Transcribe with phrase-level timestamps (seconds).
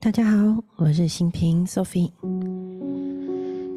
[0.00, 2.12] 大家好，我是新平 Sophie。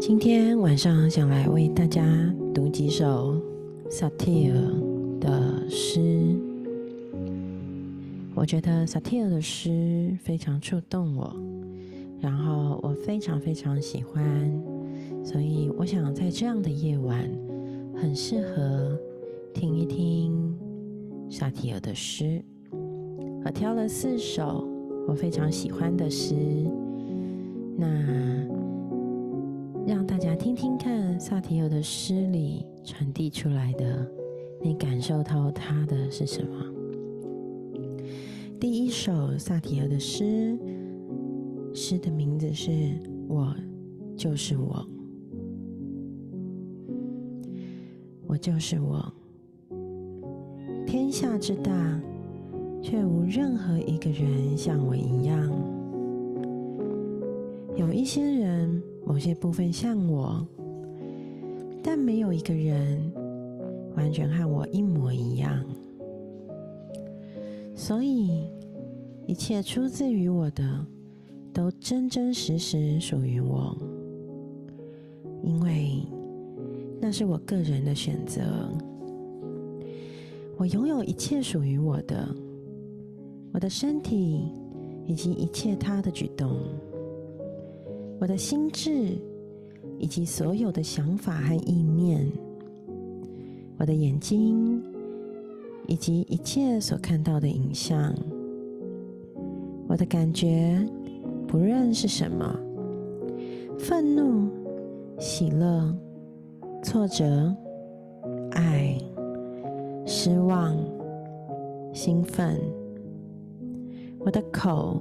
[0.00, 2.02] 今天晚上想来为大家
[2.52, 3.40] 读几首
[3.88, 4.56] 萨提尔
[5.20, 6.36] 的诗。
[8.34, 11.36] 我觉得萨提尔的诗非常触动我，
[12.20, 14.52] 然后我非常非常喜欢，
[15.24, 17.30] 所以我想在这样的夜晚，
[17.94, 18.98] 很适合
[19.54, 20.58] 听一听
[21.30, 22.42] 萨提尔的诗。
[23.44, 24.77] 我挑了四首。
[25.08, 26.34] 我非常喜欢的诗，
[27.78, 27.88] 那
[29.86, 34.06] 让大家听听看萨提尔的诗里传递出来的，
[34.62, 36.62] 你感受到他的是什么？
[38.60, 40.58] 第一首萨提尔的诗，
[41.72, 42.70] 诗的名字是
[43.28, 43.56] 《我
[44.14, 44.86] 就是我》，
[48.26, 49.10] 我就是我，
[50.86, 51.98] 天下之大。
[52.82, 55.50] 却无任何一个人像我一样。
[57.76, 60.46] 有一些人某些部分像我，
[61.82, 63.12] 但没有一个人
[63.94, 65.64] 完全和我一模一样。
[67.74, 68.48] 所以，
[69.26, 70.86] 一切出自于我的，
[71.52, 73.76] 都真真实实属于我，
[75.42, 76.02] 因为
[77.00, 78.42] 那是我个人的选择。
[80.56, 82.28] 我拥有一切属于我的。
[83.52, 84.52] 我的身体
[85.06, 86.58] 以及一切他的举动，
[88.20, 89.16] 我的心智
[89.98, 92.30] 以及所有的想法和意念，
[93.78, 94.82] 我的眼睛
[95.86, 98.14] 以及一切所看到的影像，
[99.88, 100.78] 我的感觉
[101.46, 102.54] 不论是什么，
[103.78, 104.50] 愤怒、
[105.18, 105.96] 喜乐、
[106.82, 107.54] 挫折、
[108.50, 108.96] 爱、
[110.04, 110.76] 失望、
[111.94, 112.60] 兴奋。
[114.28, 115.00] 我的口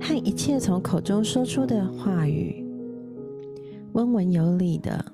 [0.00, 2.66] 和一切从口中说出的话语，
[3.92, 5.04] 温文有礼的、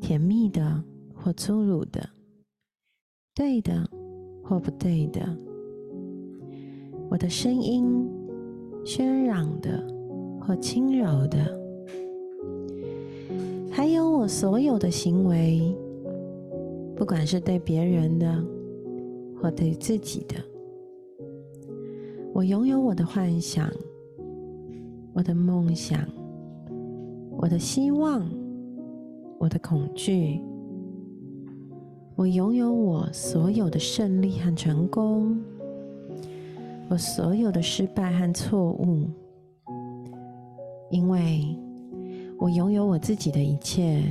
[0.00, 0.82] 甜蜜的
[1.14, 2.04] 或粗鲁的，
[3.36, 3.88] 对的
[4.42, 5.20] 或不对的。
[7.08, 8.10] 我的声音
[8.84, 9.86] 喧嚷的
[10.40, 11.56] 或轻柔的，
[13.70, 15.72] 还有我所有的行为，
[16.96, 18.44] 不管是对别人的
[19.40, 20.34] 或对自己的。
[22.40, 23.70] 我拥有我的幻想，
[25.12, 26.00] 我的梦想，
[27.32, 28.26] 我的希望，
[29.38, 30.40] 我的恐惧。
[32.16, 35.38] 我拥有我所有的胜利和成功，
[36.88, 39.06] 我所有的失败和错误，
[40.88, 41.44] 因为
[42.38, 44.02] 我拥有我自己的一切。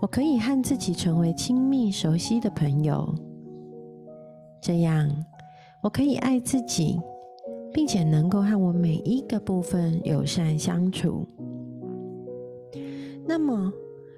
[0.00, 3.14] 我可以和自己成为亲密熟悉的朋友，
[4.60, 5.08] 这样。
[5.82, 6.98] 我可以爱自己，
[7.72, 11.24] 并且能够和我每一个部分友善相处，
[13.24, 13.72] 那么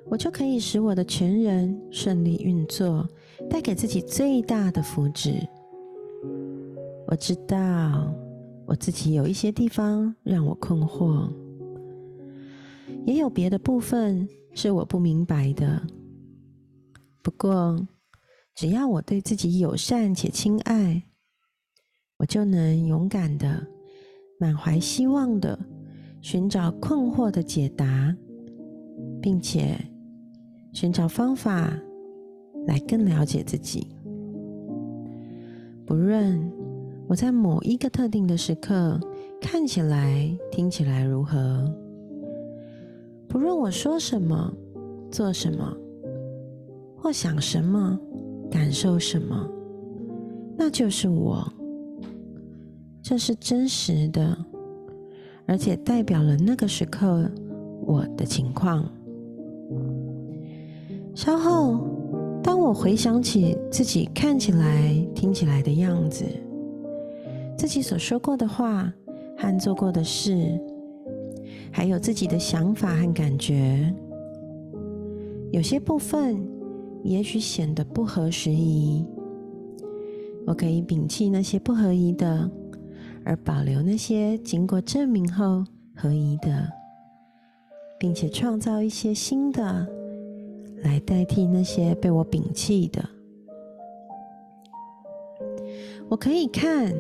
[0.07, 3.07] 我就可以使我的全人顺利运作，
[3.51, 5.47] 带给自己最大的福祉。
[7.07, 8.11] 我知道
[8.67, 11.31] 我自己有一些地方让我困惑，
[13.05, 15.83] 也有别的部分是我不明白的。
[17.23, 17.79] 不过，
[18.55, 21.03] 只要我对自己友善且亲爱。
[22.19, 23.65] 我就能勇敢的、
[24.39, 25.59] 满怀希望的
[26.21, 28.12] 寻找困惑的解答，
[29.23, 29.79] 并且
[30.73, 31.73] 寻找方法
[32.67, 33.87] 来更了解自己。
[35.87, 36.53] 不论
[37.06, 39.00] 我在某一个特定的时刻
[39.41, 41.73] 看起来、听起来如何，
[43.29, 44.53] 不论我说什么、
[45.09, 45.73] 做什么，
[46.97, 47.97] 或想什么、
[48.50, 49.49] 感受什么，
[50.56, 51.50] 那就是我。
[53.09, 54.37] 这是真实的，
[55.47, 57.27] 而且代表了那个时刻
[57.81, 58.87] 我的情况。
[61.15, 61.89] 稍后，
[62.43, 66.23] 当我回想起自己看起来、听起来的样子，
[67.56, 68.93] 自己所说过的话
[69.38, 70.61] 和做过的事，
[71.73, 73.91] 还有自己的想法和感觉，
[75.50, 76.47] 有些部分
[77.03, 79.03] 也许显得不合时宜。
[80.47, 82.50] 我可以摒弃那些不合宜的。
[83.29, 85.63] 而保留那些经过证明后
[85.95, 86.67] 合宜的，
[87.99, 89.87] 并且创造一些新的
[90.83, 93.07] 来代替那些被我摒弃的。
[96.09, 96.91] 我可以看、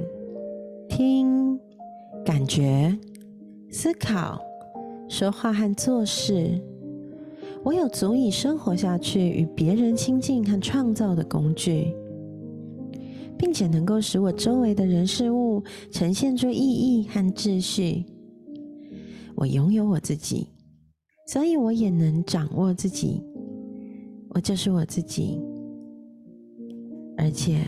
[0.86, 1.58] 听、
[2.22, 2.94] 感觉、
[3.70, 4.38] 思考、
[5.08, 6.60] 说话和做事。
[7.64, 11.96] 我有足以生活下去、与别人亲近和创造的工具。
[13.38, 18.04] 并且能够使我周围的人事物呈现出意义和秩序。
[19.34, 20.48] 我拥有我自己，
[21.28, 23.22] 所以我也能掌握自己。
[24.30, 25.40] 我就是我自己，
[27.16, 27.60] 而且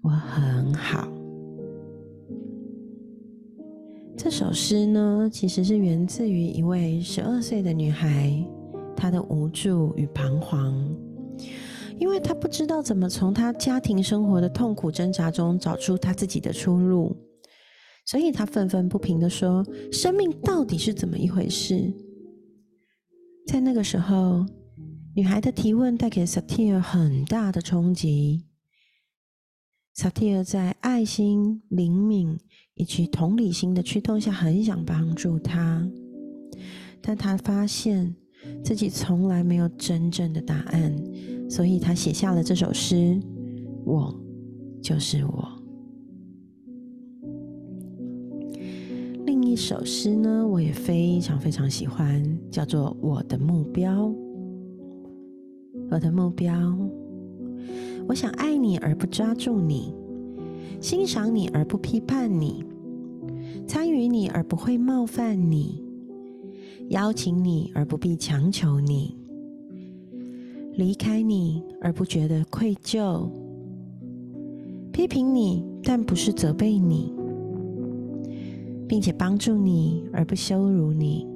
[0.00, 1.06] 我很好。
[4.16, 8.32] 这首诗呢，其实是源自于一位十二岁的女孩，
[8.96, 10.72] 她的无助与彷徨，
[11.98, 17.16] 因为他不知道怎么从他家庭生活的痛苦挣扎中找出他自己的出路，
[18.06, 21.92] 所以他愤愤不平的说：“生命到底是怎么一回事？”
[23.46, 24.44] 在那个时候，
[25.14, 28.44] 女孩的提问带给萨提尔很大的冲击。
[29.94, 32.38] 萨提尔在爱心、灵敏。
[32.76, 35.88] 以及同理心的驱动下，很想帮助他，
[37.00, 38.12] 但他发现
[38.64, 40.92] 自己从来没有真正的答案，
[41.48, 43.20] 所以他写下了这首诗
[43.84, 44.14] ：“我
[44.82, 45.48] 就是我。”
[49.26, 54.08] 另一首诗呢，我也非常非常喜欢，叫做《我的目标》。
[55.90, 56.74] 我的目标，
[58.08, 59.94] 我想爱你而不抓住你。
[60.80, 62.64] 欣赏你而不批判你，
[63.66, 65.82] 参与你而不会冒犯你，
[66.88, 69.16] 邀请你而不必强求你，
[70.76, 73.28] 离开你而不觉得愧疚，
[74.92, 77.12] 批评你但不是责备你，
[78.88, 81.26] 并且帮助你而不羞辱你。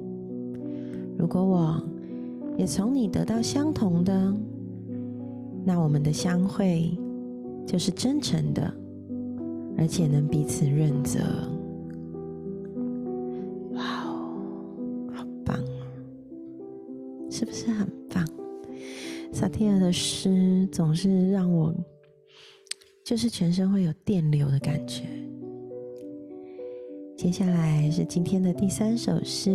[1.17, 1.81] 如果我
[2.57, 4.33] 也从你得到相同的，
[5.63, 6.97] 那我们的相会
[7.65, 8.73] 就是真诚的。
[9.77, 11.19] 而且能彼此认责，
[13.71, 14.35] 哇哦，
[15.13, 15.79] 好棒啊！
[17.29, 17.87] 是不是很？
[19.31, 21.73] 萨提尔的诗总是让我
[23.03, 25.03] 就是全身会有电流的感觉。
[27.15, 29.49] 接下来是今天的第三首诗，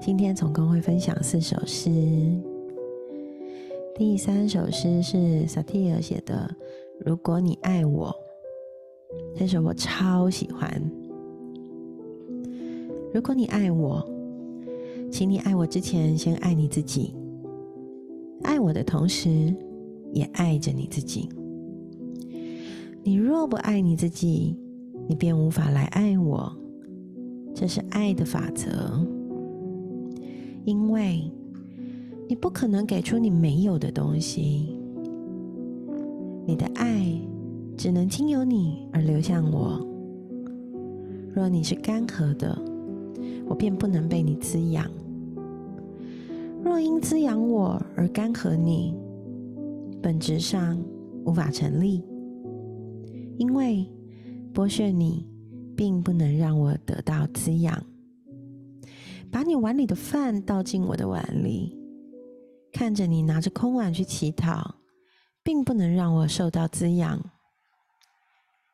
[0.00, 1.90] 今天总共会分享四首诗。
[3.94, 6.54] 第三首诗是萨提尔写的。
[7.04, 8.14] 如果你爱我，
[9.36, 10.70] 这首我超喜欢。
[13.12, 14.02] 如果你爱我，
[15.10, 17.14] 请你爱我之前先爱你自己，
[18.42, 19.54] 爱我的同时
[20.12, 21.28] 也爱着你自己。
[23.04, 24.56] 你若不爱你自己，
[25.08, 26.52] 你便无法来爱我。
[27.54, 29.04] 这是爱的法则，
[30.64, 31.30] 因为
[32.28, 34.76] 你不可能给出你没有的东西。
[36.46, 37.20] 你的爱
[37.76, 39.86] 只能经由你而流向我。
[41.34, 42.56] 若你是干涸的，
[43.46, 44.86] 我便不能被你滋养；
[46.64, 48.94] 若因滋养我而干涸你，
[50.02, 50.82] 本质上
[51.24, 52.04] 无法成立。
[53.38, 53.90] 因为
[54.54, 55.28] 剥削你，
[55.76, 57.82] 并不能让我得到滋养。
[59.30, 61.76] 把你碗里的饭倒进我的碗里，
[62.72, 64.76] 看着你拿着空碗去乞讨。
[65.44, 67.20] 并不能让我受到滋养，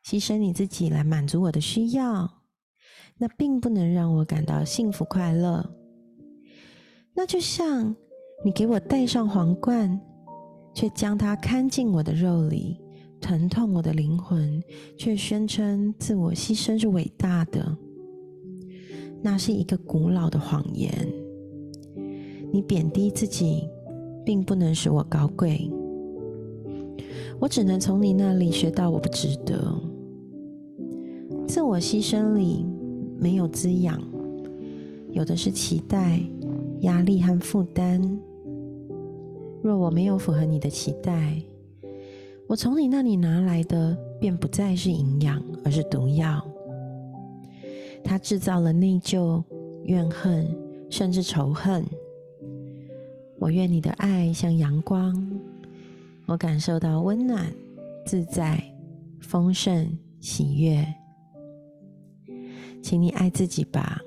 [0.05, 2.43] 牺牲你自己来满足我的需要，
[3.17, 5.78] 那并不能让我感到幸福快乐。
[7.19, 7.93] 那就像
[8.45, 10.01] 你给我戴上皇冠，
[10.73, 12.79] 却将它看进我的肉里，
[13.21, 14.63] 疼痛我的灵魂，
[14.97, 17.77] 却宣称自我牺牲是伟大的，
[19.21, 20.93] 那是一个古老的谎言。
[22.53, 23.69] 你贬低自己，
[24.25, 25.69] 并不能使我高贵。
[27.41, 29.77] 我只能从你那里学到，我不值得。
[31.49, 32.65] 自我牺牲里
[33.19, 34.01] 没有滋养，
[35.11, 36.21] 有的是期待、
[36.81, 38.01] 压力和负担。
[39.63, 41.43] 若我没有符合你的期待，
[42.47, 46.43] 我从你那里拿来的便不再是营养，而是毒药。
[48.05, 49.43] 它制造了内疚、
[49.85, 50.47] 怨恨，
[50.89, 51.85] 甚至仇恨。
[53.39, 55.15] 我愿你的爱像阳光。
[56.27, 57.53] 我感受到温暖、
[58.07, 58.63] 自在、
[59.21, 60.87] 丰盛、喜悦。
[62.81, 64.01] 请你爱自己吧，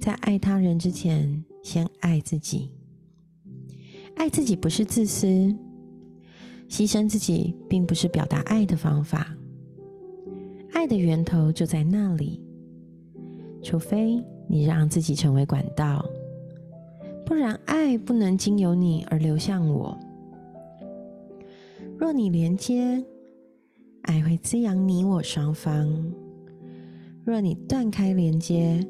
[0.00, 2.70] 在爱他人之前，先爱自己。
[4.16, 5.26] 爱自己不是自私，
[6.70, 9.36] 牺牲自己并不是表达爱的方法。
[10.72, 12.40] 爱的源头就在那里，
[13.62, 16.02] 除非你让自己成为管道，
[17.26, 19.94] 不然爱不能经由你而流向我。
[21.98, 23.04] 若你连接，
[24.02, 25.86] 爱会滋养你我双方；
[27.22, 28.82] 若你断开连接，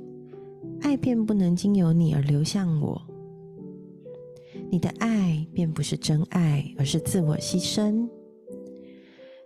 [0.83, 3.01] 爱便不能经由你而流向我。
[4.71, 8.09] 你的爱便不是真爱，而是自我牺牲。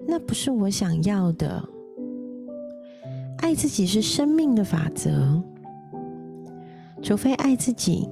[0.06, 1.66] 那不是我想要的。
[3.38, 5.42] 爱自己是生命的法则，
[7.02, 8.08] 除非爱自己，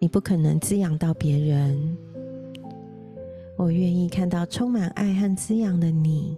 [0.00, 1.96] 你不可能滋养到别人。
[3.56, 6.36] 我愿意看到充满爱和滋养的你，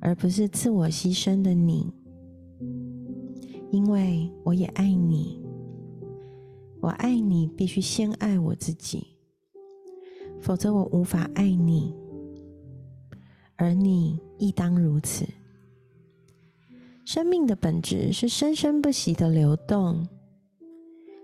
[0.00, 1.92] 而不是自我牺牲的你，
[3.76, 5.44] 因为我也爱你。
[6.80, 9.06] 我爱你，必须先爱我自己，
[10.40, 11.94] 否则我无法爱你，
[13.56, 15.26] 而你亦当如此。
[17.04, 20.08] 生命的本质是生生不息的流动，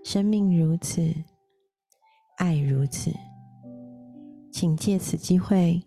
[0.03, 1.11] 生命如此，
[2.37, 3.11] 爱如此，
[4.51, 5.81] 请借此机会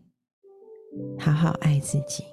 [1.17, 2.25] 好好爱自己。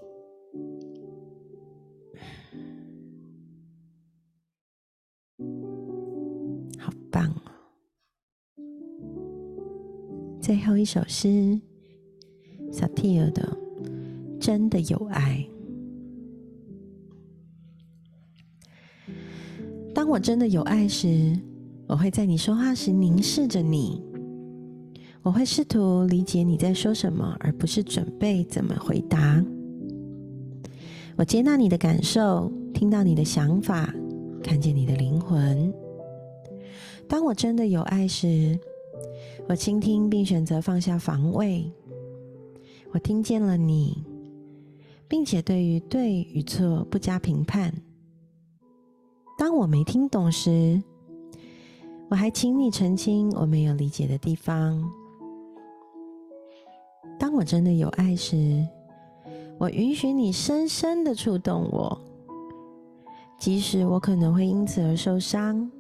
[10.54, 11.60] 最后一首诗，
[12.72, 13.42] 萨提尔的
[14.40, 15.44] 《真的有爱》。
[19.96, 21.36] 当我真的有爱时，
[21.88, 24.00] 我会在你说话时凝视着你。
[25.24, 29.44] 我会试图理解你在说什么，而不是准备怎么回答。
[31.16, 33.92] 我接纳你的感受，听到你的想法，
[34.44, 35.74] 看见你的灵魂。
[37.10, 38.56] 当我真的有爱时，
[39.48, 41.70] 我倾听并选择放下防卫。
[42.92, 44.04] 我听见了你，
[45.08, 47.74] 并且对于对与错不加评判。
[49.38, 50.82] 当我没听懂时，
[52.10, 54.84] 我还请你澄清我没有理解的地方。
[57.20, 58.66] 当我真的有爱时，
[59.58, 62.00] 我允许你深深的触动我，
[63.40, 65.72] 即使我可能会因此而受伤。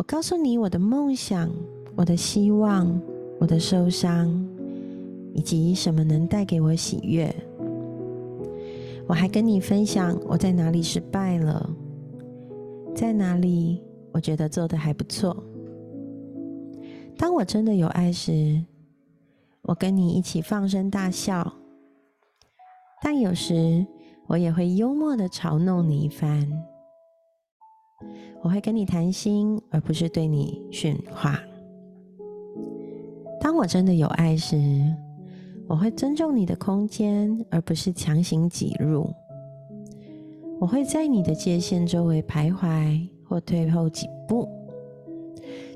[0.00, 1.52] 我告诉你我的梦想、
[1.94, 2.98] 我的希望、
[3.38, 4.30] 我的受伤，
[5.34, 7.30] 以及什么能带给我喜悦。
[9.06, 11.68] 我还跟你分享我在哪里失败了，
[12.94, 13.78] 在哪里
[14.10, 15.36] 我觉得做的还不错。
[17.18, 18.58] 当我真的有爱时，
[19.60, 21.52] 我跟你一起放声大笑，
[23.02, 23.86] 但有时
[24.28, 26.50] 我也会幽默的嘲弄你一番。
[28.42, 31.38] 我会跟你谈心，而不是对你训话。
[33.40, 34.56] 当我真的有爱时，
[35.66, 39.08] 我会尊重你的空间，而不是强行挤入。
[40.58, 44.48] 我会在你的界限周围徘徊或退后几步，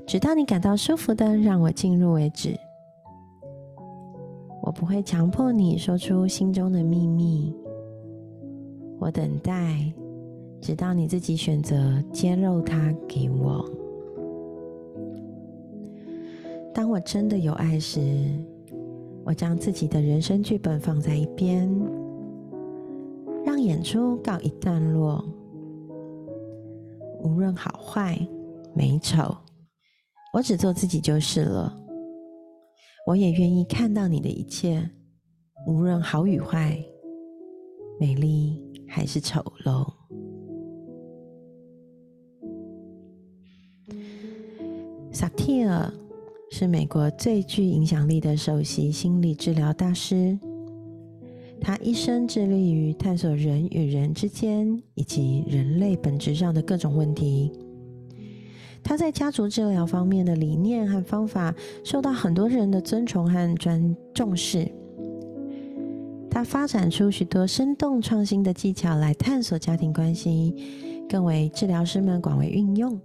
[0.05, 2.55] 直到你感到舒服的让我进入为止。
[4.61, 7.53] 我不会强迫你说出心中的秘密。
[8.99, 9.91] 我等待，
[10.61, 13.69] 直到你自己选择揭露它给我。
[16.73, 17.99] 当我真的有爱时。
[19.27, 21.67] 我将自己的人生剧本放在一边，
[23.43, 25.25] 让演出告一段落。
[27.23, 28.15] 无论好坏、
[28.75, 29.35] 美丑，
[30.31, 31.75] 我只做自己就是了。
[33.07, 34.87] 我也愿意看到你的一切，
[35.65, 36.79] 无论好与坏、
[37.99, 39.91] 美丽还是丑陋。
[45.15, 45.89] 萨提尔。
[46.51, 50.37] 是美国最具影响力的首席心理治疗大师。
[51.59, 57.51] 他一生致力于探索人与人之间以及人类本质上的各种问题。
[58.83, 61.53] 他在家族治疗方面的理念和方法
[61.83, 64.69] 受到很多人的尊崇和专重视。
[66.29, 70.53] 他发展出许多生动创新的技巧来探索家庭关系，
[71.09, 72.99] 更为治疗师们广为运用。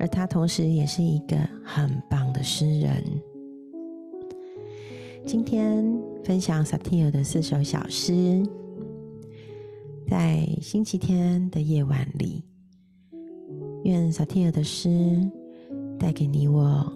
[0.00, 3.04] 而他同时也是一个很棒的诗人。
[5.26, 5.84] 今天
[6.24, 8.42] 分享萨提尔的四首小诗，
[10.08, 12.42] 在星期天的夜晚里，
[13.84, 15.20] 愿萨提尔的诗
[15.98, 16.90] 带给你我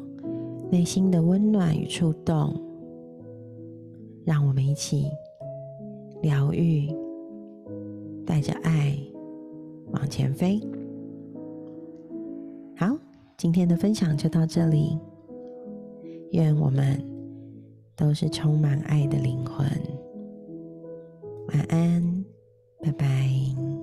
[0.73, 2.59] 内心的温暖与触动，
[4.25, 5.11] 让我们一起
[6.23, 6.89] 疗愈，
[8.25, 8.97] 带着爱
[9.93, 10.59] 往前飞。
[13.45, 14.99] 今天的分享就到这里。
[16.31, 16.99] 愿我们
[17.95, 19.67] 都是充满爱的灵魂。
[21.49, 22.25] 晚安，
[22.81, 23.74] 拜拜。